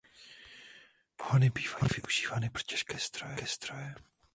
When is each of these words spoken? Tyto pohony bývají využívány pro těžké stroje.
Tyto 0.03 1.13
pohony 1.17 1.49
bývají 1.49 1.81
využívány 1.97 2.49
pro 2.49 2.61
těžké 2.63 2.97
stroje. 3.45 3.95